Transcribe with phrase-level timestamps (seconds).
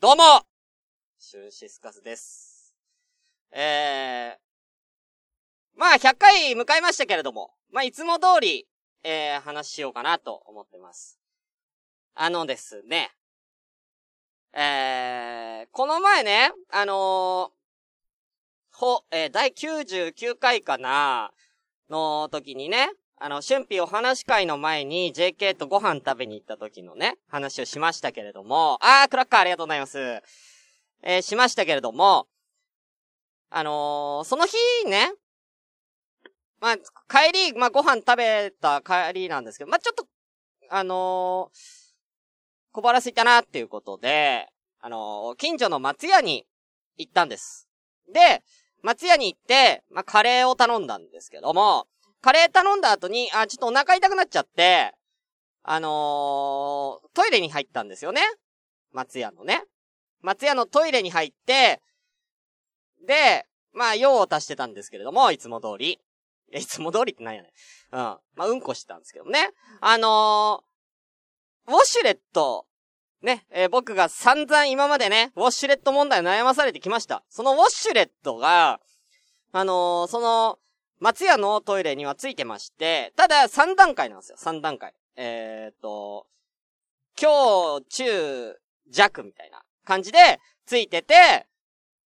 [0.00, 0.22] どうも
[1.18, 2.72] シュンシスカスです。
[3.50, 4.38] えー、
[5.76, 8.68] まあ100回迎えましたけれども、まあいつも通り、
[9.02, 11.18] えー、話しようかなと思ってます。
[12.14, 13.10] あのですね、
[14.52, 17.56] えー、この前ね、あのー、
[18.70, 21.32] ほ、えー、第99回かな、
[21.90, 29.98] の時にね、あの、春季お話会の前に JK とご飯食べに行った時のね、話をしましたけれども、あー、クラッカーありがとうございます。
[31.02, 32.28] えー、しましたけれども、
[33.50, 35.12] あのー、その日ね、
[36.60, 40.06] まあ、帰り、まあ、ご飯食べた帰りなんですけど、まあ、ちょっと、
[40.70, 41.58] あのー、
[42.70, 44.48] 小腹空いたなっていうことで、
[44.80, 46.46] あのー、近所の松屋に
[46.96, 47.68] 行ったんです。
[48.12, 48.42] で、
[48.82, 51.88] 松屋に行って、まあ、カレーを頼んだんですけども、
[52.20, 54.94] カレー頼んだ後に、あ、ちょっとお腹痛くなっちゃって、
[55.62, 58.22] あのー、トイレに入ったんですよね。
[58.92, 59.64] 松屋のね。
[60.22, 61.80] 松屋のトイレに入って、
[63.06, 66.00] で、まあ、用を足してたんですけれども、いつも通り。
[66.52, 67.48] いつも通りって何やね
[67.92, 67.96] ん。
[67.96, 68.00] うん。
[68.00, 69.50] まあ、うんこしてたんですけどね。
[69.80, 72.66] あのー、ウォシュレット、
[73.22, 77.22] ね、えー、僕が散々今までね、ウォッシュレット問題悩まされてきました。
[77.28, 78.80] そのウォッシュレットが、
[79.52, 80.58] あのー、その、
[81.00, 84.94] 松屋のトイレにはついてまして、ただ3段階なんですよ、3段階。
[85.16, 86.26] えー、っと、
[87.14, 88.58] 強、中、
[88.90, 91.46] 弱みたいな感じでついてて、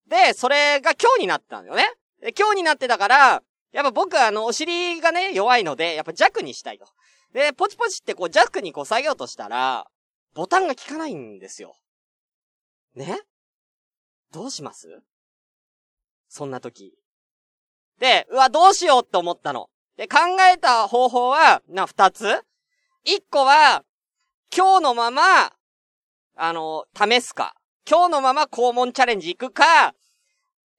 [0.06, 1.84] で、それが強になったんだよね。
[2.20, 6.86] で、強になってたから、やっぱ僕はあの、お尻がね、弱いので、やっぱ弱にしたいと。
[7.32, 9.86] で、ポチポチってこう弱にこう下げようとしたら、
[10.34, 11.76] ボタンが効かないんですよ。
[12.94, 13.20] ね？
[14.32, 15.02] どうします？
[16.28, 16.94] そんな時。
[18.02, 19.70] で、うわ、どうしようって思ったの。
[19.96, 20.18] で、考
[20.52, 22.42] えた方法は、な、二つ
[23.04, 23.84] 一個は、
[24.52, 25.52] 今日のまま、
[26.34, 27.54] あの、試すか。
[27.88, 29.94] 今日のまま肛門チャレンジ行くか、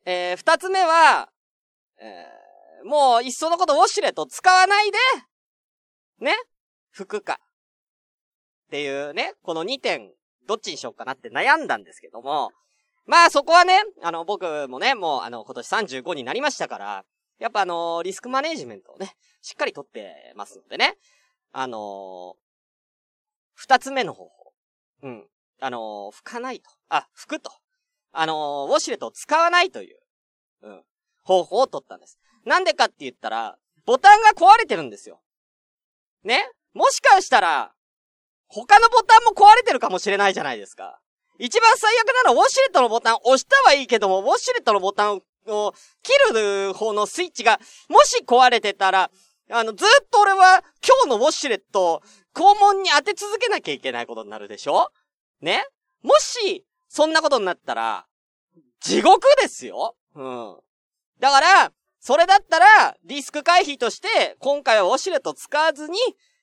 [0.03, 1.29] えー、二つ目は、
[1.97, 4.97] えー、もう、いっそのことウォシュレット使わないで、
[6.19, 6.33] ね、
[6.93, 7.39] 拭くか。
[8.67, 10.11] っていうね、この二点、
[10.45, 12.51] どっちにしようかなって悩んだんですけども、
[13.05, 17.05] まあそこはね、あの、僕もね、もうあの、今年35になりましたから、
[17.39, 20.97] やっぱあのー、リスクマネジメントをね、しっかりとってますのでね。
[21.51, 22.33] あのー、
[23.55, 24.53] 二つ目の方法。
[25.03, 25.27] うん。
[25.59, 26.69] あのー、拭かないと。
[26.89, 27.51] あ、拭くと。
[28.11, 29.99] あのウォシュレットを使わないという、
[30.63, 30.83] うん。
[31.23, 32.19] 方法を取ったんです。
[32.45, 35.21] なんでかって言ったら、ボタンが壊れてるんですよ。
[36.23, 36.49] ね？
[36.73, 37.73] もしかしたら、
[38.47, 40.99] 他のボタンも壊れてるかもしれないじゃないですか。
[41.39, 47.59] 一番最悪なのはウォシュレットのボタン押したはいいけども、ウォシュレットのボタンをの切る方のスイッチが、
[47.89, 49.11] もし壊れてたら、
[49.49, 52.01] あの、ずっと俺は今日のウォシュレットを
[52.33, 54.91] 肛門に当て続けなきゃいけないことになるでしょ？
[55.41, 55.65] ね？
[56.01, 58.05] もし、そんなことになったら、
[58.79, 60.57] 地獄ですようん。
[61.19, 65.97] だから、それだったら、リスク回避として、今回はウォシュレット使わずに、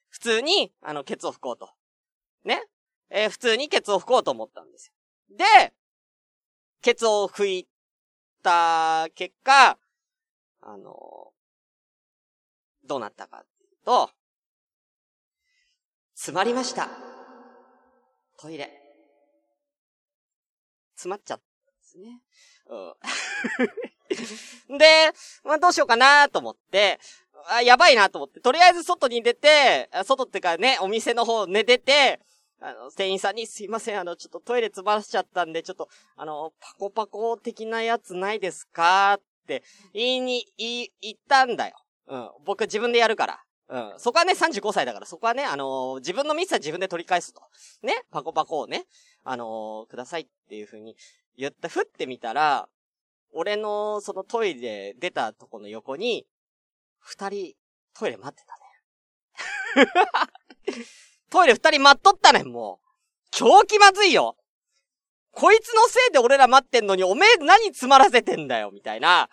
[0.09, 1.71] 普通に、あの、ケツを拭こうと。
[2.45, 2.65] ね？
[3.11, 4.93] えー、普通にケツを拭こうと思ったんです
[5.31, 5.37] よ。
[5.37, 5.75] で、
[6.81, 7.69] ケツを拭い
[8.43, 9.79] た結果、
[10.63, 11.33] あの、
[12.85, 14.11] どうなったかっていうと、
[16.15, 16.89] 詰まりました。
[18.39, 18.71] トイレ。
[20.95, 22.21] 詰まっちゃったんですね。
[24.69, 24.79] うん。
[24.79, 25.13] で、
[25.45, 27.01] まあどうしようかなと思って、
[27.47, 32.21] あ、やばいなと思って、とりあえず外に出て、外ってかね、お店の方ね、出て、
[32.61, 39.15] あの、店員さんにすいません、あの、ちょっとトイレ詰まらしちゃったんで、ちょっと、あの、パコパコ的なやつないですか？
[39.15, 39.63] って
[39.95, 41.77] 言いに、言、言ったんだよ。
[42.09, 42.31] うん。
[42.45, 43.41] 僕自分でやるから。
[43.69, 43.99] うん。
[43.99, 47.41] そこはね、35歳だから、そこはね、あのー、自分のミスは自分で取り返すと。
[47.83, 47.95] ね？
[48.11, 48.85] パコパコをね、
[49.25, 50.97] あのー、くださいっていう風に
[51.37, 52.69] 言った、ふってみたら、
[53.33, 56.27] 俺の、そのトイレ出たとこの横に、
[56.99, 57.55] 二人、
[57.95, 58.55] トイレ待ってた
[59.81, 60.87] ね。
[61.31, 62.89] トイレ二人待っとったねん、もう。
[63.31, 64.37] 超気まずいよ。
[65.33, 69.29] こいつのせいで俺ら待ってんのに、おめえ何詰まらせてんだよ、みたいな、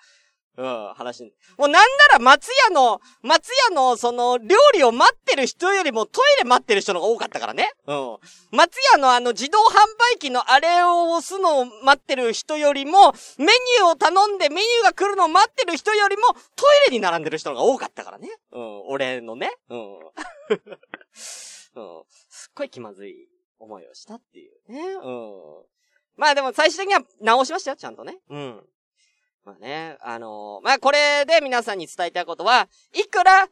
[0.57, 1.23] うん、話。
[1.57, 1.79] もうなんな
[2.13, 7.71] ら松屋の、松屋のその料理を待ってる人よりもトイレ待ってる人の方が多かったからね。
[7.87, 8.17] うん。
[8.51, 9.73] 松屋のあの自動販
[10.15, 16.23] 売機のあれを押すのを待ってる人よりも、メニューを頼んでメニューが来るのを待ってる人よりも、
[16.55, 18.29] トイレに並んでる人のが多かったからね。
[18.51, 19.51] うん、俺のね。
[19.69, 19.97] うん。
[21.81, 22.03] うん。
[22.29, 23.29] すっごい気まずい
[23.59, 24.81] 思いをしたっていうね。
[24.81, 25.65] うん。
[26.15, 28.17] まあでも最終的には直しましたよ、ちゃんとね。
[28.29, 28.63] うん。
[29.45, 33.47] まあね、あのー、まあこれで皆さんに伝えたいことは、いくら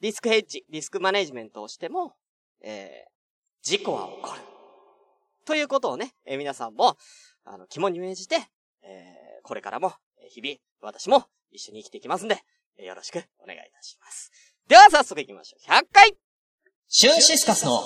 [0.00, 2.14] リスクヘッジ、リスクマネジメントをしても、
[2.62, 3.10] えー、
[3.62, 4.40] 事故は起こる。
[5.44, 6.96] ということをね、えー、皆さんも、
[7.44, 8.36] あの、肝に銘じて、
[8.82, 9.92] えー、これからも、
[10.28, 12.42] 日々、私も一緒に生きていきますんで、
[12.78, 14.30] えー、よろしくお願いいたします。
[14.68, 15.70] では早速行きましょう。
[15.70, 16.16] 100回
[16.92, 17.84] シュンシスカスの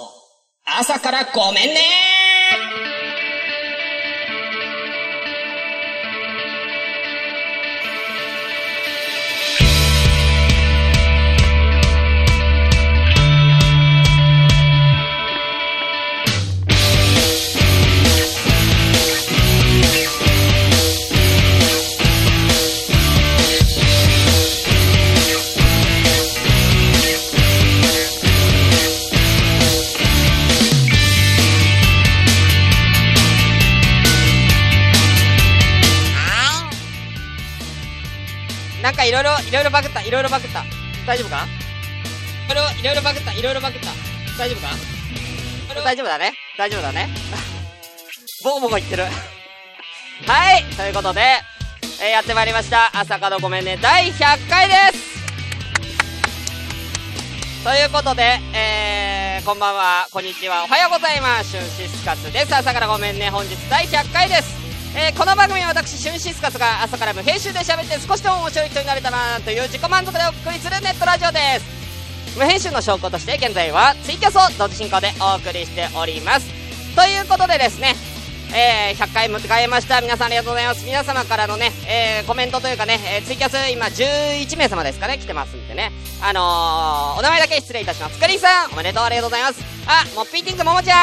[0.65, 2.94] 朝からごめんね
[39.65, 40.63] いろ、バグった、いろいろバグった。
[41.07, 41.47] 大丈夫か？
[42.51, 43.89] いろいろ、いろいろバグった、いろいろバグった。
[44.39, 44.69] 大丈夫か？
[45.83, 47.09] 大丈夫だね大丈夫だね
[48.45, 49.05] ボコボコ言ってる
[50.29, 51.21] はいということで、
[52.01, 52.91] えー、やってまいりました。
[52.95, 55.15] 朝からごめんね、第100回です
[57.65, 61.51] ということで、えー、こんばんは、こんにちは、おはようございます。
[61.53, 62.55] シュンシスカスです。
[62.55, 64.64] 朝からごめんね、本日第100回です。
[64.97, 72.39] えー、この番組は私、シュンシスカスが朝から無編集で喋って少しでも面白い人になれたなという自己満足でお送りするネットラジオです。
[72.39, 76.47] 無編集の証拠として現在はツイキャスを同時進行でお送りしております。
[76.95, 77.97] ということでですね、
[78.55, 80.01] えー、100回迎えました。
[80.01, 80.87] 皆さんありがとうございます。
[80.87, 85.91] 皆様からのね、えー、コメントというかね、えー、ツイキャス今11名様ですかね、来てますんでね。
[86.23, 88.21] あのー、お名前だけ失礼いたします。
[88.21, 89.61] かりさん、おめでとうありがとうございます。
[89.89, 90.99] あ、モッピーティングももちゃん、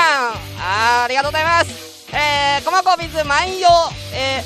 [0.62, 1.91] あ、ありがとうございます。
[2.14, 4.44] えー、コマコビズ万葉、え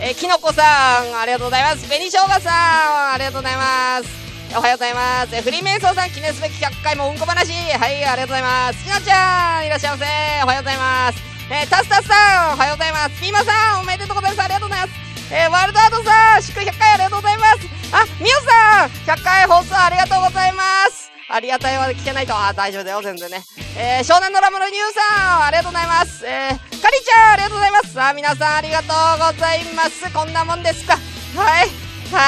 [0.00, 1.86] ー、えー、きのこさん、ありがとうございます。
[1.88, 4.08] 紅しょうがさん、ありがとうございます。
[4.52, 5.34] おはようございます。
[5.34, 7.48] え、フリーメイソーさん、記念すべき100回もうんこ話。
[7.48, 8.84] はい、ありがとうございます。
[8.84, 10.04] ひなちゃん、いらっしゃいませ。
[10.44, 11.18] おはようございます。
[11.48, 13.20] えー、タスタスさん、おはようございます。
[13.20, 14.44] ピーマさん、おめでとうございます。
[14.44, 15.00] ありがとうございます。
[15.32, 17.58] えー、ワールドアートさん、祝100回ありがとうございます。
[17.92, 20.62] あ、みおさん、100回放送ありがとうございま
[20.92, 21.11] す。
[21.32, 22.36] ありがたいは聞けないと。
[22.36, 23.42] あ、大丈夫だよ、全然ね。
[23.74, 26.26] えー、湘南のラムのニューさん、ありがとうございます。
[26.26, 27.92] えー、かりちゃん、ありがとうございます。
[27.94, 30.12] さあ、皆さんありがとうございます。
[30.12, 30.92] こんなもんですか。
[31.34, 31.68] はい。
[32.12, 32.20] は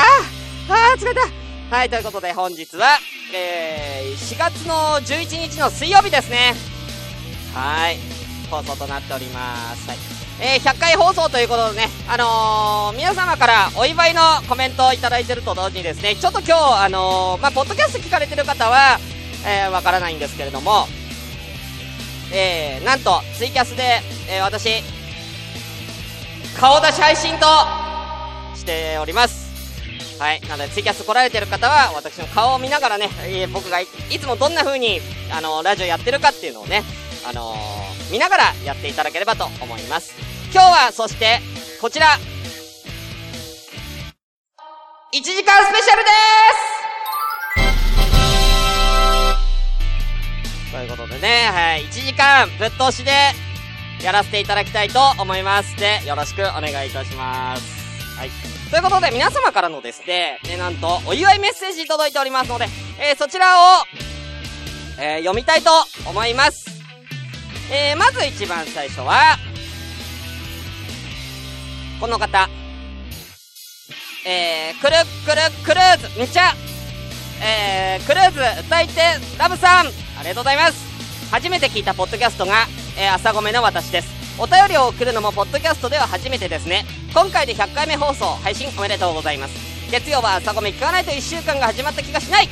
[0.68, 1.20] あ、はあ、疲れた。
[1.76, 2.98] はい、ということで本日は、
[3.34, 6.54] えー、4月の11日の水曜日ですね。
[7.52, 7.98] はい。
[8.50, 9.86] 放送となっております。
[9.86, 10.13] はい。
[10.40, 18.98] えー、100回放送ということでね、あのー、皆様からお祝いのコメントをいただいてると同時にですね、ちょっと今日、あのー、まあ、ポッドキャスト聞かれてる方は、
[19.46, 20.88] え、わからないんですけれども、
[22.32, 24.82] え、なんと、ツイキャスで、え、私、
[26.58, 27.46] 顔出し配信と
[28.56, 29.44] しております。
[30.18, 30.40] はい。
[30.48, 33.86] なので、ツイキャス来られてる方は、私の顔を見ながらね、え、僕がい
[34.18, 36.82] つもどんな風に、あの、ラジオやってるかっていうのをね、
[37.28, 37.54] あの、
[38.10, 40.14] 見ながらやっていただければと思います。
[40.52, 41.40] 今日は、そして、
[41.80, 42.18] こちら、
[45.12, 46.10] 1時間スペシャルで
[50.70, 53.12] すということでね、はい、1時間ぶっ通しで
[54.02, 55.76] やらせていただきたいと思います。
[55.76, 58.18] で、よろしくお願いいたします。
[58.18, 58.30] はい。
[58.70, 62.66] ということで、皆様からのですね、ね、なんと、お祝いメッセージ届いておりますので、
[62.98, 63.84] えー、そちらを、
[64.98, 65.70] えー、読みたいと
[66.10, 66.73] 思います。
[67.70, 69.38] えー、まず一番最初は、
[72.00, 72.48] この方。
[74.26, 76.54] えー、くるくるクルーズ、めちゃ、
[77.42, 79.00] えー、クルーズ歌い手
[79.38, 81.30] ラブさん、ありがとうございます。
[81.30, 82.66] 初めて聞いたポッドキャストが、
[82.98, 84.08] えー、朝ごめの私です。
[84.38, 86.84] お便りを送るのもポッドキャストでは初めてですね。
[87.12, 89.90] 今回で100回目放送、配信おめでとうございます。
[89.90, 92.48] 月曜は朝ごめ聞かないと1週間が始まった気がしない。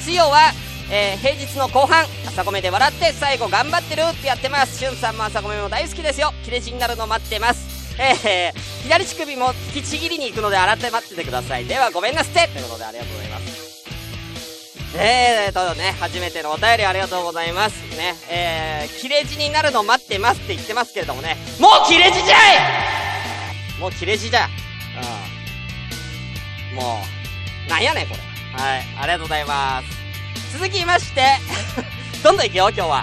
[0.00, 0.52] 水曜は
[0.90, 4.78] えー、平日の後半、朝ごめで笑って最後頑張ってるってやってます。
[4.78, 6.32] しゅんさんも朝ごめも大好きですよ。
[6.44, 7.96] 切れ字になるの待ってます。
[7.98, 11.64] えー、左乳首も引きちぎりに行くので洗って待っててください。
[11.64, 13.66] ではごめんなすってということでありがとうございます。
[14.98, 17.76] えーとね、初めてのお便りありがとうございます。
[17.96, 22.38] ね、えー、切れ字になるの待ってますって言ってますけれどもね、もう切れ字じゃい
[23.80, 24.48] もう切れ字じゃ。
[26.72, 26.76] うん。
[26.76, 27.00] も
[27.66, 28.20] う、なんやねんこれ。
[28.62, 29.95] はい、ありがとうございます。
[30.58, 31.22] 続きまして、
[32.24, 33.02] どんどんいくよ、今日は。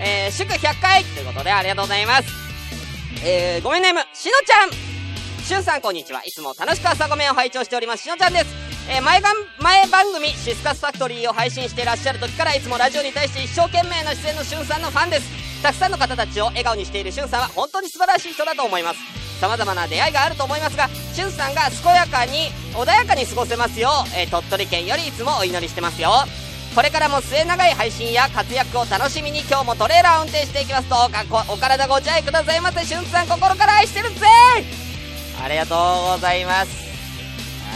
[0.00, 2.28] えー、祝100回ということでありがとうございます。
[3.24, 4.70] えー、ごめんネーム、しのちゃん
[5.44, 6.22] しゅんさんこんにちは。
[6.24, 8.04] いつも楽しく朝ごめんを拝聴しております。
[8.04, 8.46] しのちゃんです。
[8.88, 15.62] えー、前が前番組、シスカスファクトリーを配信していらっしゃる時からいつもラジオに対して一生懸命な出演のしゅんさんのファンです。
[15.64, 19.00] たくさんの方たちを笑顔にしているしゅんさんは本当に素晴らしい人だと思います。
[19.40, 26.10] 様々な出会いがあると思いますが、しゅんさんが健やかに、穏やかに過ごせますよう、えー、鳥取県よりいつもお祈りしてますよ。
[26.74, 34.26] これからも末長い配信や活躍を楽しみに今日もトレーラー運転していきますどうかお体ご自愛くださいませしゅんさん心から愛してるぜ
[35.42, 36.70] ありがとうございます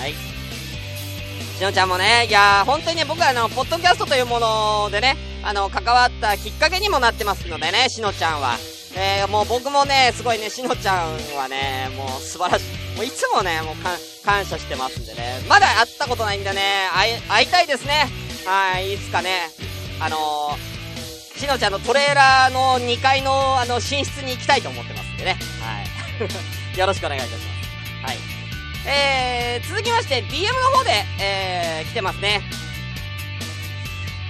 [0.01, 8.57] はいしのちゃんもねいやー本当にね僕はあのポッドキャストというものでねあの関わったきっかけにもなってますのでねしのちゃんは
[8.97, 12.97] えー、もう僕もね、すごいね、しのちゃんはね、もう素晴らしい。
[12.97, 13.75] もういつもね、もう
[14.25, 15.41] 感謝してますんでね。
[15.49, 18.07] まだ会ったことないんでね、会い、会いたいですね。
[18.47, 19.49] はい、いつかね、
[20.01, 25.39] あのー、しのちゃんのトレーラーの2階の、あの、寝室に行きたいと思ってますんでね。
[25.61, 25.85] はい。
[26.79, 28.13] よろしくお願いいたします。
[28.13, 28.19] はい。
[28.87, 32.43] えー、続きまして、DM の方で、えー、来てますね。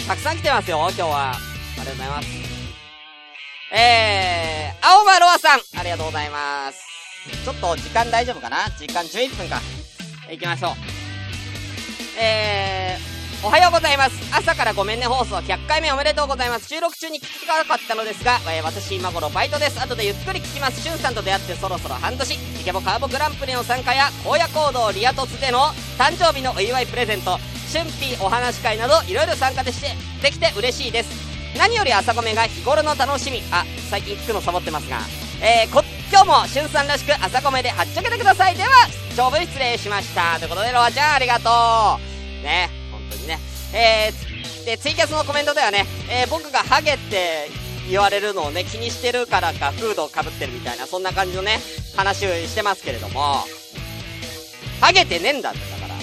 [0.06, 1.30] たくさん来てますよ、今日は。
[1.33, 1.38] あ
[1.73, 2.28] りがとうございます。
[3.73, 6.80] えー、青間ロアさん、ありがとうございます。
[7.44, 8.71] ちょっと時間大丈夫かな？
[8.78, 9.61] 時間11分か。
[10.30, 10.71] 行きましょう。
[12.18, 13.13] えー、
[13.45, 14.17] おはようございます。
[14.35, 16.67] 朝からごめんね放送100回目おめでとうございます。
[16.67, 19.79] 収録中に聞きたかったのですが、えー、私今頃バイトです。
[19.79, 20.81] 後でゆっくり聞きます。
[20.81, 22.35] しゅんさんと出会ってそろそろ半年。
[22.35, 25.59] イケボカーボグランプリの参加や、荒野行動リア凸での
[25.99, 27.39] 誕生日のお祝いプレゼント、
[27.71, 29.89] 春季お話会など、いろいろ参加でして、
[30.23, 31.35] できて嬉しいです。
[31.59, 34.99] 何より朝米が日頃の楽しみあ最近聞くのサボってますが
[35.41, 38.69] えー、こ今日もしゅんさんらしく朝米ではっちゃけてくださいでは
[39.17, 42.01] 長文失礼しましたということでロアちゃんありがと
[42.41, 42.84] うね
[43.16, 43.38] 当にね
[43.73, 47.49] えー、でツイキャスのコメントではね、えー、僕がハゲって
[47.90, 51.59] 言われるのをね気にしてるからかフードをかぶってるみたいなそんな感じのね
[51.97, 53.44] 話をしてますけれども
[54.80, 55.94] ハゲてねえんだってだから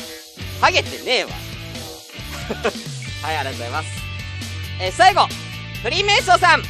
[0.59, 1.29] ハゲてねえわ
[3.23, 4.01] はいありがとうございます
[4.83, 5.27] えー、最後、
[5.83, 6.61] フリーメイソーさん。
[6.61, 6.65] 行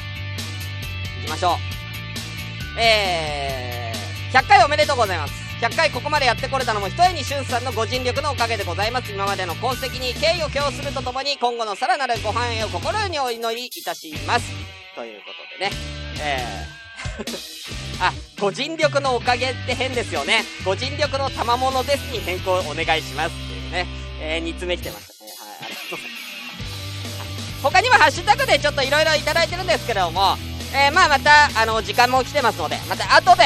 [1.26, 2.80] きましょう。
[2.80, 5.41] えー、100回おめでとうございます。
[5.62, 9.12] 100回ここまでやってこれたのも、ひとえにしゅんさんのご尽力のおかげでございます。
[9.12, 14.52] 今までの功績に敬意を表するとともに、今後のさらなるご繁栄を心よりお祈りいたします。
[14.96, 15.28] というこ
[15.60, 15.76] とでね、
[16.20, 20.44] えー あ、ご尽力のおかげって変ですよね。
[20.66, 23.86] ご尽力の賜物ですに変更お願いしますっていうね、
[24.20, 25.30] えー、煮詰め来てましたね。
[25.30, 27.62] はい、ありがとうございます。
[27.62, 30.40] 他にもハッシュタグでちょっといろいろいただいてるんですけれども、
[30.74, 33.44] えー、まあまた、あの、時間も来てますので、また後で、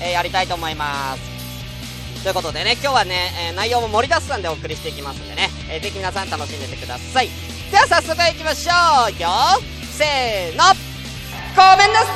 [0.00, 1.29] えー、やりたいと思います。
[2.22, 7.28] ということでね、今日はね、えー、内容も盛りだくさんでお送りしていきますんでね、えー、ぜひ皆さん楽しんでてください。
[7.70, 8.72] では早速行きましょ
[9.08, 9.28] うよ
[9.92, 10.64] せーの
[11.54, 12.06] ごめんなさ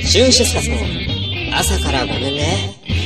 [0.00, 0.76] いシュンシスカスの
[1.58, 3.05] 朝からごめんね。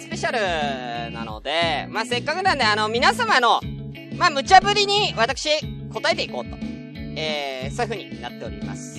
[0.00, 0.32] スペシャ
[1.06, 3.60] ルなので、まあ、せっかくなんで、あの、皆様の、
[4.16, 5.50] まあ、無茶ぶりに私、
[5.92, 6.56] 答えていこうと、
[7.16, 8.98] えー、そういう風になっております。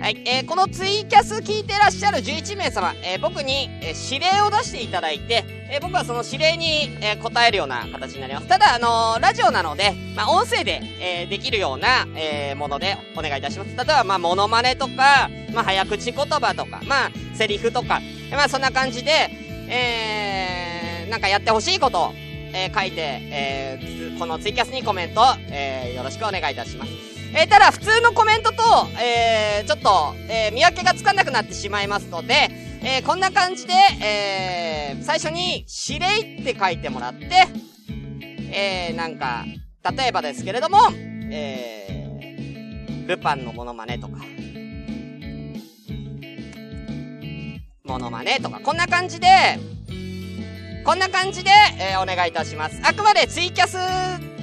[0.00, 8.46] はい、えー、このツイキャス聞いてらっしゃる11名様、えー、僕に、えー、指令を出していただいて、え僕はその指令に、え答えるような形になります。
[8.46, 13.74] ただ、あのラジオなので、まあ、音声で、えできるような、えものでお願いいたします。
[13.74, 19.30] 例えば、まあ、モノマネとか、まあ、早口言葉とか、まあ、セリフとか、まあ、そんな感じで、
[19.68, 22.12] えーなんかやってほしいことを、
[22.54, 27.14] え書いて、えこのツイキャスにコメント、えよろしくお願いいたします。
[27.36, 28.62] えー、ただ、普通のコメントと、
[29.02, 32.48] えー、ちょっと、えー、見分けがつかなくなってしまいますので、
[32.80, 37.26] えー、こんな感じで、えー、最初に、指令って書いてもらって、
[38.52, 39.44] えー、なんか、
[39.96, 40.78] 例えばですけれども、
[41.32, 44.18] えー、ルパンのモノマネとか、
[47.86, 49.26] モノマネとか、こんな感じで、
[50.86, 52.80] こんな感じで、えー、お願いいたします。
[52.82, 53.76] あくまでツイキャス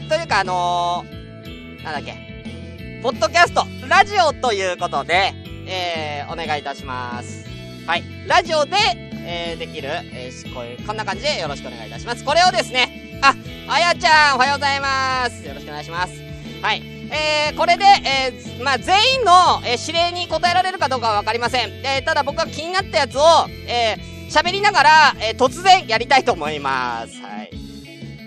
[0.07, 5.33] というか、あのー、なんだっけ、ポッドキャスト、ラジオということで、
[5.65, 7.47] えー、お願いいたします。
[7.87, 8.03] はい。
[8.27, 8.77] ラジオで、
[9.25, 12.23] えー、できる、えー、こういう、こんな感じでよろしくお願いいたします。
[12.23, 13.33] これをですね、あ、
[13.67, 15.43] あやちゃん、おはようございます。
[15.47, 16.13] よろしくお願いします。
[16.61, 17.00] はい。
[17.11, 19.31] えー、これで、えー、まあ、全員の、
[19.65, 21.69] えー、指令に答えられるかどうかはわかりません。
[21.85, 23.21] え、ただ僕は気になったやつを、
[23.67, 23.97] え、
[24.29, 24.89] 喋りながら、
[25.19, 27.21] え、突然やりたいと思います。
[27.21, 27.49] はい。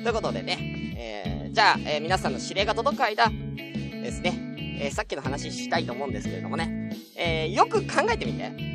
[0.03, 0.59] ということでね、
[0.99, 3.33] え、じゃあ、え、皆さんの指令が届く間、
[4.03, 8.75] ですね、え、さっきの話したいと思うんですけれどもね、え、よく考えてみて。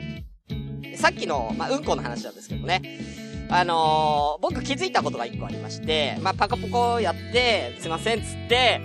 [0.97, 2.81] さっきの、まあ、うんこの話なんですけどね、
[3.49, 8.81] あの、僕気づいたことが一個ありまして、まあ、パカポコやって、すいませんつって、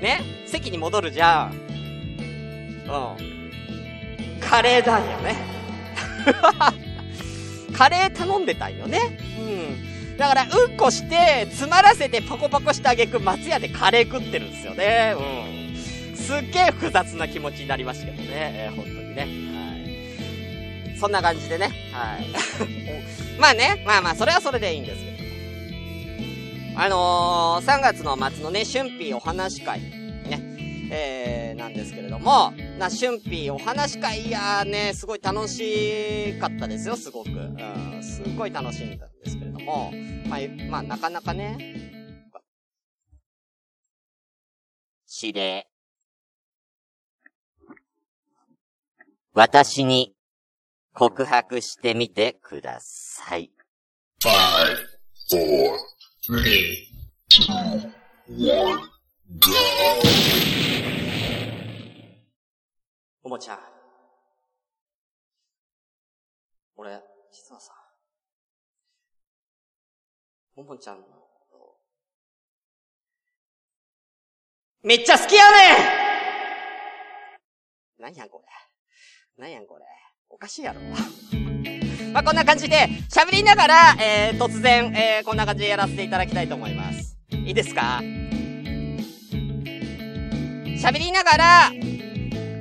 [0.00, 1.52] ね、席に戻るじゃん。
[1.52, 3.24] う
[4.36, 4.40] ん。
[4.40, 5.36] カレーだよね。
[7.76, 9.00] カレー頼んでたんよね。
[9.38, 10.16] うん。
[10.16, 15.14] だから、うんこして、詰まらせてパコパコしてあげく、松屋でカレー食ってるんですよね。
[15.16, 15.76] うん。
[16.16, 18.28] すっげえ複雑な気持ちになりましたけどね。
[18.30, 19.22] えー、本当にね。
[19.22, 20.98] はい。
[20.98, 21.70] そんな感じでね。
[21.92, 22.26] はい。
[23.38, 25.17] まあね、まあまあ、それはそれでいいんですけど。
[26.80, 37.30] あのー、3月の末のね、春辟お話会、ね、えー、なんですけれども、な、春辟お話会、いやーね、すごい楽しかったですよ、すごく。
[37.30, 39.90] うん、すごい楽しんだんですけれども、
[40.28, 40.38] まあ、
[40.70, 41.58] まあ、なかなかね、
[45.20, 45.66] 指令。
[49.32, 50.14] 私に
[50.94, 53.50] 告白してみてください。
[54.22, 54.30] five,
[55.28, 55.97] four,
[56.30, 56.34] お
[63.30, 63.58] もちゃん。
[66.76, 67.00] 俺、
[67.32, 67.72] 実はさ、
[70.54, 71.06] ももちゃんの、
[74.82, 75.56] めっちゃ好きやね
[77.98, 78.48] ん何やんこれ。
[79.38, 79.84] 何やんこれ。
[80.28, 80.80] おかしいやろ。
[82.12, 87.16] まあ、こんな感じで、喋りながら、えー、突然、えー、こんな感じでやらせていただきたいと思います。
[87.30, 88.00] いいですか？
[90.80, 91.70] 喋りながら、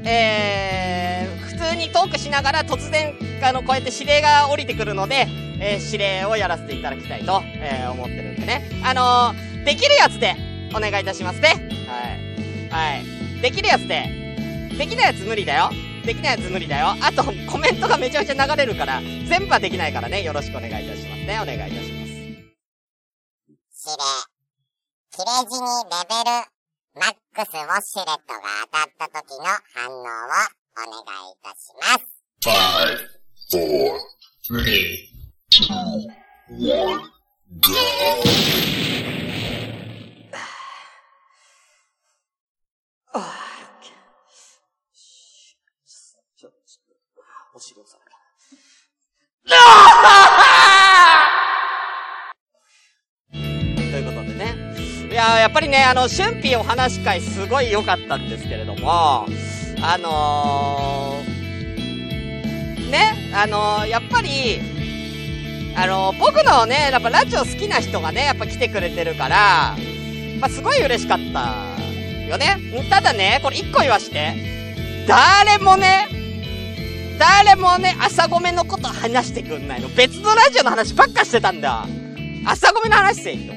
[0.03, 3.13] えー、普通にトークしながら突然、
[3.43, 5.27] あの、こうやって指令が降りてくるので、
[5.59, 8.63] えー、指令をやらせていただきたいと、えー、思ってるんでね。
[8.83, 10.35] あのー、できるやつで、
[10.75, 11.49] お願いいたしますね。
[12.69, 12.95] はい。
[12.95, 13.41] はい。
[13.41, 14.09] できるやつで、
[14.77, 15.69] できないやつ無理だよ。
[16.07, 16.95] できないやつ無理だよ。
[17.01, 21.37] あと、コメントがめちゃめちゃ流れるから、全部はできないからね、よろしくお願いいたしますね。
[21.41, 21.89] お願いいたします。
[21.89, 22.47] 指
[23.97, 24.07] 令。
[25.11, 26.31] 切れ字にレベル、
[26.95, 28.41] マックスウォシュレットが
[28.71, 29.43] 当たった時の
[29.73, 32.07] 反応をお願いいたします。
[32.45, 32.99] five,
[33.51, 33.99] four,
[34.47, 35.11] three,
[35.51, 35.67] two,
[36.57, 37.01] one,
[37.59, 38.96] go!
[55.67, 59.27] りね、あの、春辟お話会すごい良かったんですけれども、
[59.81, 64.59] あのー、ね、あのー、やっぱり、
[65.75, 69.75] あのー、僕のね、やっぱラジオ好きな人がね、やっぱ来てくれてるから、
[70.39, 72.57] まあ、すごい嬉しかったよね。
[72.89, 76.07] ただね、これ一個言わして、誰もね、
[77.19, 79.89] 誰もね、朝ごめのこと話してくんないの。
[79.89, 81.85] 別のラジオの話ばっかしてたんだ。
[82.45, 83.56] 朝ごめの話せいと、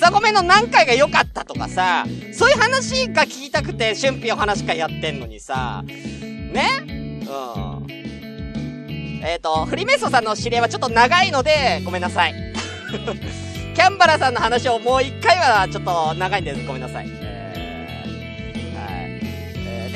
[0.00, 6.86] 朝ごめの何回が良かったとかさ、そういう話が聞きたくて、春辟お話会やってんのにさ、ね？
[6.86, 7.86] うん。
[9.24, 12.34] えっ、ー、と、フリメッソさんの指令はちょっと長いので、ごめんなさい。
[13.74, 16.64] キャンバラさんの話をもう一回はちょっと長いんです。
[16.64, 17.08] ごめんなさい。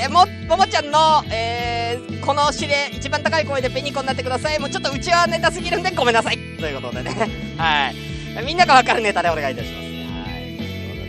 [0.04, 4.58] えも、ももちゃんの、えー、この指令、一番高い声でペニコになってください。
[4.58, 6.38] もうちょっとうちはネタすぎるんでごめんなさい。
[6.58, 7.54] ということでね。
[7.56, 8.44] はい。
[8.44, 9.81] みんながわかるネタでお願いいたします。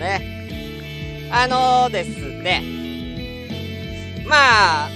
[0.04, 1.30] ね。
[1.32, 2.10] あのー、です
[2.42, 2.62] ね。
[4.28, 4.90] まあ、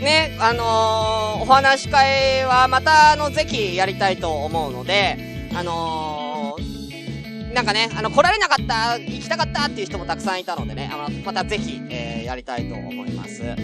[0.00, 13.44] ね、あのー、お話し会はまた、あの、ぜひやりたいと思うので、あのーなんかね、あの、来られなかった、行きたかったっていう人もたくさんいたのでね、あの、またぜひ、えー、やりたいと思います。
[13.44, 13.54] は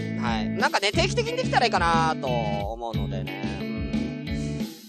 [0.42, 0.48] い。
[0.48, 3.59] なんかね、定期的にできたらいいかなと思うのでね、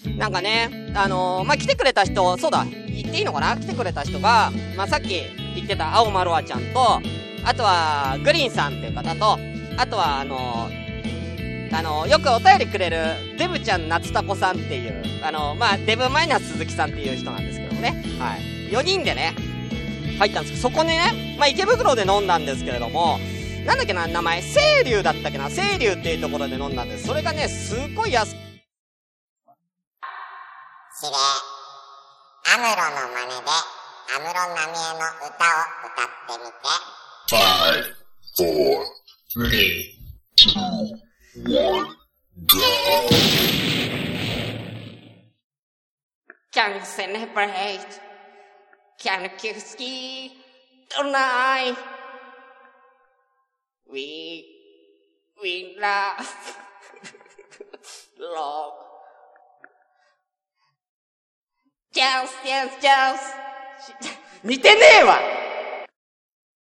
[0.05, 0.17] うん。
[0.19, 3.57] なんかね、あのー、まあ、来てくれた人、そうだ、言っていいのかな？
[3.57, 5.19] 来てくれた人が、まあ、さっき
[5.55, 7.01] 言ってた青丸ロアちゃんと、
[7.43, 9.39] あとは、グリーンさんっていう方と、
[9.77, 18.03] あとは、あのー、あの、よくお便りくれる、デブちゃん夏タコさんっていう、あの、まあ、デブマイナス鈴木さんっていう人なんですけどもね。
[18.19, 18.41] はい。
[18.71, 19.33] 4人でね、
[20.19, 23.19] 入ったんですけど、そこね、まあ、池袋で飲んだんですけれども、
[23.65, 27.07] なんだっけな、名前、清流だったっけな、清流っていうところで飲んだんです。
[27.07, 28.37] それがね、すっごい安く。
[31.01, 31.17] 指令。
[32.53, 32.75] アムロの
[33.13, 33.70] 真似で、
[34.13, 36.67] 安室奈美恵の歌を歌ってみて。
[37.29, 37.95] Five,
[38.35, 38.83] four,
[39.31, 39.71] three,
[40.35, 40.59] two,
[41.47, 41.95] one,
[42.45, 42.59] go.
[46.51, 48.01] Can you celebrate?
[48.99, 50.33] Can you kiss me
[50.89, 51.77] tonight?
[53.89, 54.45] We,
[55.41, 56.57] we love,
[58.19, 58.73] love.
[61.93, 63.50] Just, just, just.
[64.43, 65.19] 似てねえわ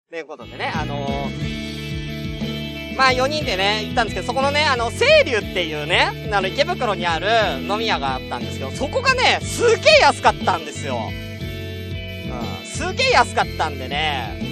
[0.09, 7.27] ということでね、あのー、まあ4人でね、行ったんですけど、そこのね、あの、清流っていうね、あの、池袋にある
[7.61, 10.99] 飲み屋があったんですけど、そこがね、すげえ安かったんですよ。
[10.99, 14.51] うん、すげえ安かったんでね、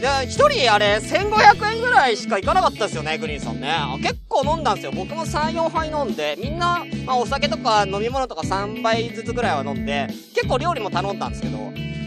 [0.00, 3.72] で、一人あれ、1500円ぐらいしか行かなかったですよね、グリーンさんね。
[4.02, 4.92] 結構飲んだんですよ。
[4.92, 11.58] 僕も3、4杯飲んで、みんな、まあお酒とか飲み物とか3杯ずつぐらいは飲んで、結構料理も頼んだんですけど、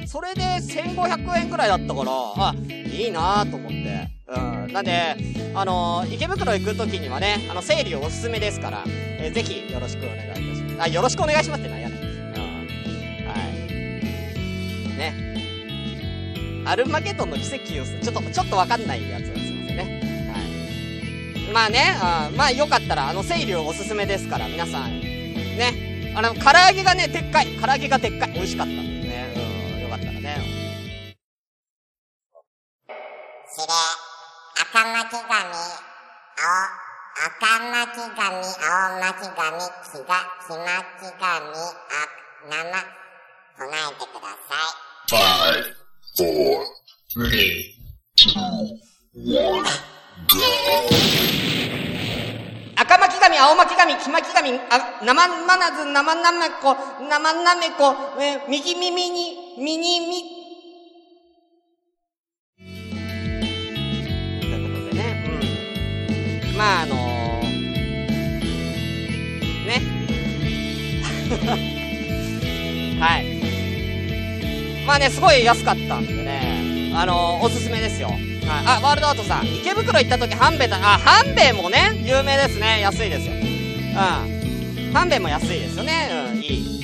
[0.10, 4.10] それで1500円ぐらいだったから、あ、いいなぁと思って。
[4.28, 4.74] うん。
[4.74, 5.16] なんで、
[5.54, 10.82] あのー、池袋行く時にはね、あの、整理おすすめですから、えー、ぜひよろしくお願いいたします。
[10.82, 12.00] あ、よろしくお願いしますってなんやねん。
[12.00, 12.06] うん。
[13.28, 14.98] はい。
[14.98, 16.66] ね。
[16.66, 20.32] アルマゲドンの奇跡を、ちょっと、ちょっとわかんないやつなんですよね。
[20.34, 20.40] は
[21.52, 21.54] い。
[21.54, 26.14] まあね、あまあよかったら、あの、清流おすすめですから、皆さん、ね。
[26.16, 27.48] あの、唐揚げがね、でっかい。
[27.62, 28.34] 唐揚げがでっかい。
[28.34, 29.34] 美味しかったんでね。
[29.36, 29.59] うん、
[30.00, 31.16] ったらね。
[33.52, 33.68] しれ、
[34.62, 36.60] 赤巻紙、青、
[37.26, 40.64] 赤巻紙、青巻紙、木が、木巻
[41.20, 42.08] 紙、あ、
[42.48, 42.54] 生、
[43.58, 44.90] 唱えてください。
[45.10, 45.76] Five,
[46.18, 46.64] four,
[47.16, 47.76] three,
[48.16, 48.78] two,
[49.16, 49.66] one,
[50.28, 50.38] go.
[52.76, 56.78] 赤巻紙、青巻紙、黄巻紙、あ、生まなず、生なめこ、
[57.10, 60.24] 生なめこ、え、右耳に、ミニミ。
[64.40, 65.04] ということでね、
[66.48, 66.58] うん。
[66.58, 67.46] まあ、あのー、
[69.68, 69.82] ね。
[73.04, 73.26] はい。
[74.88, 78.14] まあね、すごい安かったんでね、あのー、おすすめですよ。
[78.48, 82.80] あ、ワールドアートさん、池袋行った時、半兵衛だ、あ、半兵衛もね、有名ですね。
[82.80, 83.34] 安いですよ。
[83.34, 84.94] うん。
[84.94, 86.10] 半兵衛も安いですよね。
[86.34, 86.79] うん、いい。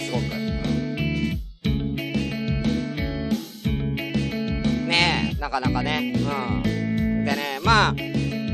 [5.45, 6.13] なかなかね。
[6.15, 7.23] うん。
[7.23, 7.95] でね、まあ、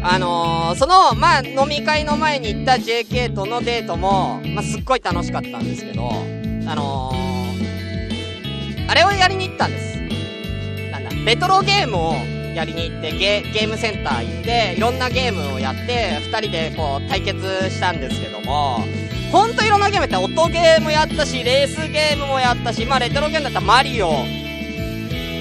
[0.04, 6.12] あのー、その、まあ、飲み会の前に行った JK とのデートも、まあ、すっごい楽しかったんですけど、
[6.68, 7.22] あのー
[8.90, 10.92] あれをやりに行ったんです。
[10.92, 12.14] なんだ、レトロゲームを
[12.54, 18.84] やりに行ってゲ、ゲームセンター行って、いろんなゲームをやって、二人でこう対決したんですけども、
[19.32, 24.12] ほんといろんなゲームやって、音ゲームやったし、レースゲームもやったし、まあレトロゲームだったらマリオ、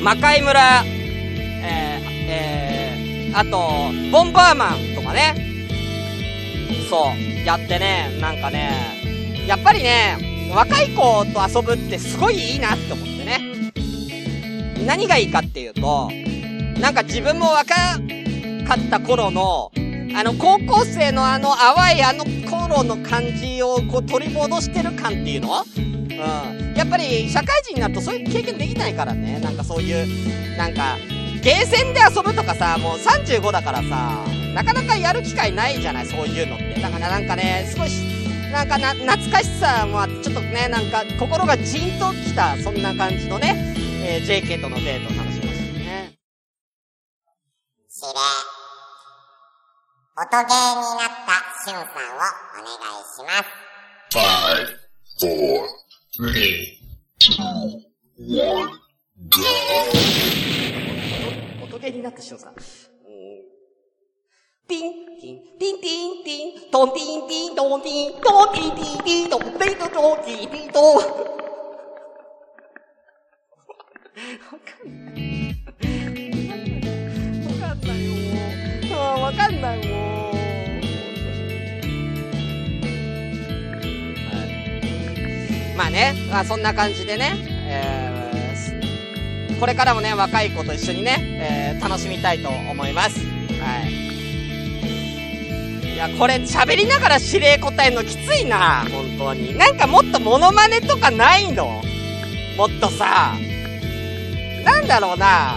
[0.01, 0.85] 魔界村、
[3.33, 3.59] あと、
[4.11, 5.35] ボンバーマンとかね。
[6.89, 8.71] そう、やってね、なんかね、
[9.47, 13.41] やっぱりね、若い子と遊ぶってすごいいいなって思ってね。
[14.87, 16.11] 何がいいかっていうと、
[16.81, 19.71] なんか自分も若かった頃の、
[20.17, 25.63] あの、高校生のあの淡いあの頃の感じをこう取り戻してる感っていうの？
[25.77, 26.75] うん。
[26.75, 29.39] やっぱり社会人になるとそういう経験できないからね。
[29.39, 30.97] なんかそういう、なんか、
[31.43, 34.25] ゲーセンで遊ぶとかさ、もう35だからさ、
[34.55, 36.75] なかなかやる機会ないじゃない、そういうのって。
[36.81, 38.03] だからなんかね、少し、
[38.53, 43.75] なんかな、懐かしさもあって、ちょっとね、なんか心がじんときた、そんな感じのね、
[44.05, 46.13] えー、JK とのデートを楽しみましたね。
[47.89, 48.09] しれ。
[50.17, 51.33] 音ゲーになった
[51.65, 52.21] しゅんさんを
[52.57, 53.71] お願いします。
[54.11, 54.69] five,
[55.21, 55.69] four,
[56.19, 56.77] three,
[57.21, 57.85] two,
[58.19, 58.71] one,
[59.31, 60.40] go!
[61.81, 62.55] 音ゲになったしゅんさん。
[64.69, 70.97] ピン、ピン、ピン、ピン、ピン、トンピン、ピン、トンピン、トンピン、ピン、ピン、トン、ピン、トン、ピン、ピン、トン。
[70.97, 71.03] わ
[74.61, 75.57] かんない。
[77.49, 78.93] わかんないよ。
[78.93, 79.99] ああ、わかんないもん。
[84.29, 84.37] は
[85.73, 85.77] い。
[85.77, 87.50] まあね、まあそんな感じでね、えー、
[89.61, 91.19] これからもね、若い子と一緒にね、
[91.75, 93.21] えー、楽しみたいと思います。
[93.21, 93.93] はい。
[95.93, 99.55] いや、これ喋りながら指令答えるのきついな、本当に。
[99.59, 101.83] なんかもっとモノマネとかないの？
[102.57, 103.35] もっとさ、
[104.65, 105.57] なんだろうな。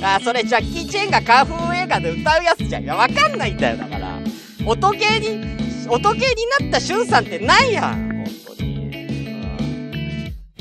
[0.14, 2.84] あ、それジャッキー・チェンがカーフー映画で歌うやつじゃん。
[2.84, 4.18] いや、わかんないんだよ、だから。
[4.64, 5.28] 音ゲーに、
[5.88, 8.09] 音ゲーになったシュンさんってないやん。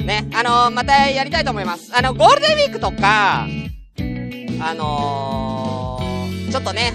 [0.09, 1.95] ね、あのー、またやりたいと思います。
[1.95, 3.45] あの、ゴールデンウィークとか、
[4.59, 6.93] あのー、ちょっとね、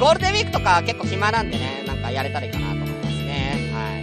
[0.00, 3.70] ゴールデンウィークとか結構暇なんでね、なんかやれたらいいかなと思いますね。
[3.70, 4.00] は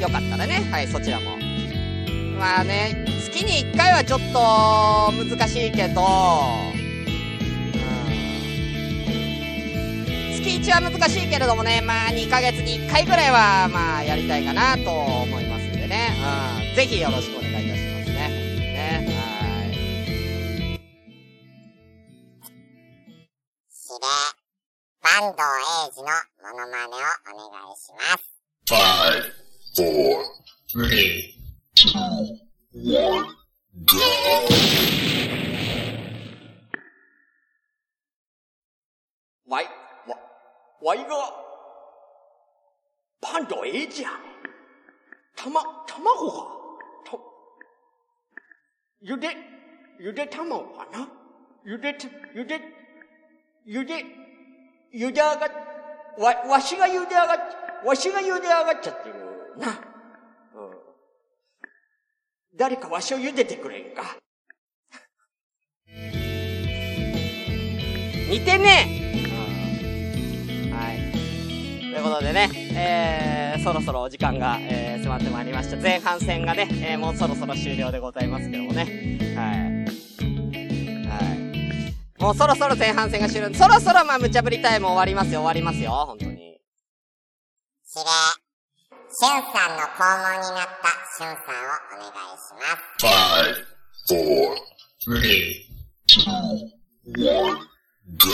[0.00, 0.02] い。
[0.02, 1.36] よかったらね、はい、そちらも。
[2.36, 6.02] まあね、月に1回はちょっと難しいけど、
[10.34, 15.37] 月1は難しいけれどもね、まあ2ヶ月に1回ぐらいは、まあやりたいかなと思います。
[16.78, 18.14] ぜひよろしくお願いいたしますね。
[18.14, 19.10] ね。
[19.10, 19.26] は
[19.66, 19.74] い。
[23.74, 24.06] 指令、
[25.02, 25.42] 坂東
[25.88, 26.98] 英二のモノマネを
[27.34, 28.22] お願いします。
[28.70, 29.26] Five,
[29.74, 30.22] four,
[30.72, 31.34] three,
[31.74, 31.98] two,
[32.94, 33.26] one,
[33.84, 33.98] go.
[39.48, 40.16] わい、わ、
[40.80, 41.10] わいが、
[43.20, 44.10] パンダええじゃ。
[45.34, 46.57] たま、卵が、
[49.00, 49.36] ゆで、
[50.00, 51.08] ゆで卵かな
[51.64, 51.96] ゆで、
[52.34, 52.60] ゆで、
[53.64, 54.04] ゆで、
[54.92, 55.50] ゆで上がっ、
[56.18, 57.38] わ、わしがゆで上がっ、
[57.84, 59.14] わしがゆで上がっちゃってる
[59.56, 59.68] な。
[59.68, 59.78] うん。
[62.56, 64.16] 誰かわしを茹でてくれんか。
[68.30, 69.27] 似てねはい。
[69.27, 69.27] と
[71.98, 75.76] いうことでね、えー、そろそろお時間が、えー、迫ってまいりました。
[75.76, 78.84] 前半戦がね、えー、もうそろそろ終了でございますけどもね。
[79.36, 79.56] はい。
[81.08, 82.22] はい。
[82.22, 83.52] もうそろそろ前半戦が終了。
[83.54, 86.30] そろそろまあ、無茶ぶりタイム終わりますよ、終わりますよ、本当に。
[86.30, 86.50] 指令、
[89.10, 93.04] しゅんさんの肛門になったしゅんさんをお願いします。
[93.04, 93.56] Five,
[94.08, 94.54] four,
[95.06, 95.66] three,
[96.06, 96.30] two,
[97.26, 97.58] one,
[98.18, 98.28] go.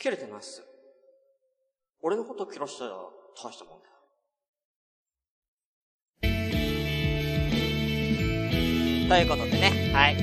[0.00, 0.62] 切れてないっす。
[2.02, 2.92] 俺のこと切らしたら
[3.36, 3.92] 大したもんだよ。
[9.10, 10.16] ということでね、はい。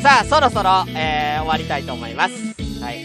[0.02, 2.34] さあ、そろそろ、えー、終わりたいと思います。
[2.82, 3.04] はい。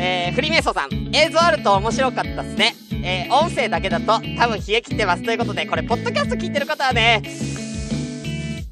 [0.00, 2.74] えー、フリーメイソーさん、映像あると面白かったっすね。
[3.04, 5.22] えー、音声だけだと多分冷え切ってます。
[5.22, 7.22] ということで、これ、ポッドキャスト聞いてる方はね、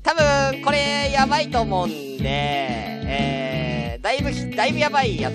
[0.02, 5.34] 多分、これ、やばいと思うんで、えー、だいぶ、だいぶやばいやつ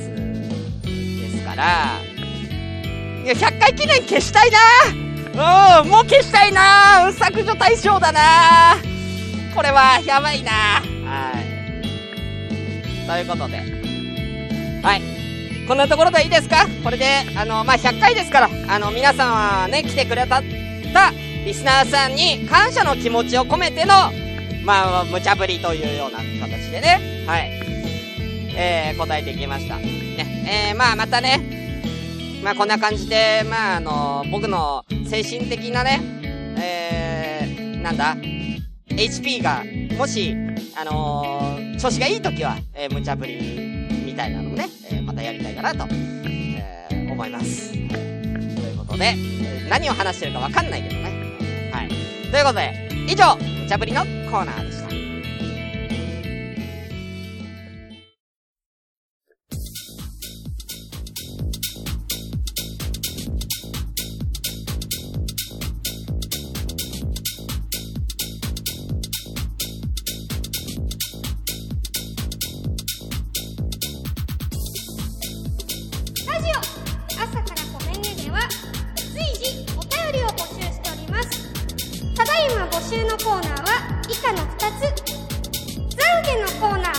[0.84, 2.00] ですから、
[3.24, 8.78] いや、100回記念消したいなうん、もう消したいな削除対象だな
[9.54, 11.34] これは、やばいなは
[13.04, 13.08] い。
[13.08, 13.58] ということで。
[14.82, 15.02] はい。
[15.68, 16.68] こんなところでいいですか？
[16.84, 17.06] これで、
[17.38, 21.12] あの、まあ、100回ですから、あの、皆さんはね、来てくれた、た、
[21.46, 24.12] リスナーさんに感謝の気持ちを込めての、
[24.66, 27.52] まあ、無茶ぶりというような形でね、はい。
[28.58, 29.78] えー、答えていきました。
[29.78, 36.02] ね、えー、まあ、またね、まあ、こんな感じで、まあ、あの、僕の精神的なね、
[36.58, 38.16] えー、なんだ、
[38.88, 39.64] HP が、
[39.98, 40.36] もし、
[40.76, 43.36] あのー調子がいい時は、えー、無茶ぶり
[44.06, 47.72] みたいなのをね、えーまたやりたいかなと、えー思います。
[47.74, 49.14] ということで、
[49.70, 51.72] 何を話してるかわかんないけどね。
[51.72, 51.90] はい。
[52.32, 54.85] ということで、以上、無茶ぶりのコーナーでした。
[82.36, 84.84] ただいま募集のコーナーは以下の2つ。
[85.96, 86.94] 懺悔のコーナー。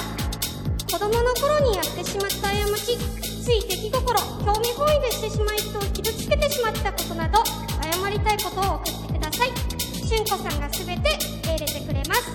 [0.90, 9.48] 子供の頃にやってしまった過ちつい出来心興味本位でしてしまい人を傷つけてしまったことなど謝りたいことを送ってください。
[10.08, 12.32] しゅんこさんが全て受け入れてくれます。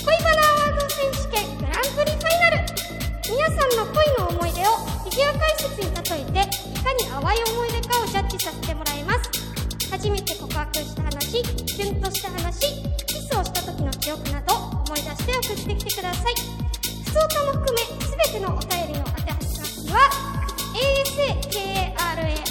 [0.00, 2.64] 恋バナアワード選手権グランプリファイナル。
[3.28, 4.72] 皆さんの恋の思い出を
[5.04, 9.43] フィギュア解説に例えていかに淡い思い出かをジャッジさせてもらいます。
[10.04, 12.60] 初めて告白した話キュンとした話
[13.06, 16.34] キスをした時の記憶など思い出して送ってきてください。
[16.34, 17.80] 普通歌も含め
[18.28, 19.96] 全てのお便りの宛先は
[20.76, 21.96] asakara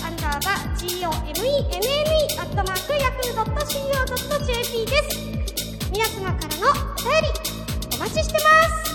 [0.03, 3.37] アンダーバー gomenne アットマークヤフー
[4.33, 5.13] .co.jp です。
[5.91, 7.37] 皆様からのお便り
[7.93, 8.49] お待ちしてま
[8.87, 8.92] す。